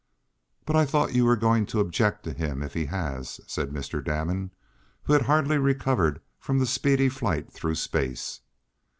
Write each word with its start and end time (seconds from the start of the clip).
"But 0.65 0.75
I 0.75 0.87
thought 0.87 1.13
you 1.13 1.25
were 1.25 1.35
going 1.35 1.67
to 1.67 1.79
object 1.79 2.23
to 2.23 2.33
him 2.33 2.63
if 2.63 2.73
he 2.73 2.85
has," 2.87 3.39
said 3.45 3.69
Mr. 3.69 4.03
Damon, 4.03 4.49
who 5.03 5.13
had 5.13 5.21
hardly 5.21 5.59
recovered 5.59 6.21
from 6.39 6.57
the 6.57 6.65
speedy 6.65 7.07
flight 7.07 7.53
through 7.53 7.75
space. 7.75 8.41